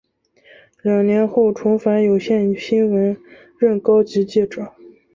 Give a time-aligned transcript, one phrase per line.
[0.81, 3.15] 两年后重返有线新闻
[3.59, 4.73] 任高级记者。